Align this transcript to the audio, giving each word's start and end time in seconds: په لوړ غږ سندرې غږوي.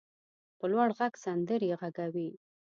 په 0.57 0.65
لوړ 0.71 0.89
غږ 0.97 1.13
سندرې 1.23 1.71
غږوي. 1.79 2.29